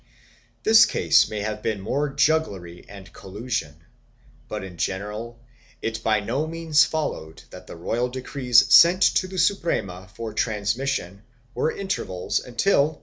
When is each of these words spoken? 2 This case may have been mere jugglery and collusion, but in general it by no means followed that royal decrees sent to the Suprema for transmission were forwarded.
2 0.63 0.69
This 0.71 0.87
case 0.87 1.29
may 1.29 1.41
have 1.41 1.61
been 1.61 1.79
mere 1.83 2.09
jugglery 2.09 2.83
and 2.89 3.13
collusion, 3.13 3.75
but 4.47 4.63
in 4.63 4.75
general 4.75 5.39
it 5.79 6.01
by 6.01 6.19
no 6.19 6.47
means 6.47 6.83
followed 6.83 7.43
that 7.51 7.69
royal 7.69 8.09
decrees 8.09 8.73
sent 8.73 9.03
to 9.03 9.27
the 9.27 9.37
Suprema 9.37 10.09
for 10.11 10.33
transmission 10.33 11.21
were 11.53 11.69
forwarded. 11.71 12.97